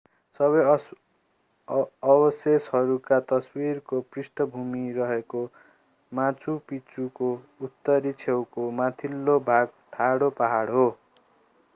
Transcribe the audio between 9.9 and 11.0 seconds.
ठाडो पहाड हो